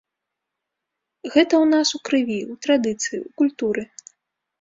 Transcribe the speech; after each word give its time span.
Гэта 1.33 1.53
ў 1.57 1.65
нас 1.73 1.87
у 1.97 1.99
крыві, 2.09 2.39
у 2.53 2.57
традыцыі, 2.67 3.17
у 3.27 3.29
культуры. 3.43 3.83